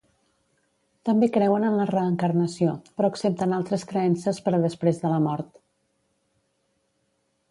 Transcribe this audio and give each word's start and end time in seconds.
També 1.09 1.27
creuen 1.33 1.65
en 1.67 1.75
la 1.79 1.85
reencarnació, 1.89 2.71
però 2.95 3.11
accepten 3.13 3.53
altres 3.59 3.85
creences 3.93 4.41
per 4.47 4.53
a 4.59 4.63
després 4.65 5.03
de 5.05 5.13
la 5.15 5.21
mort. 5.29 5.63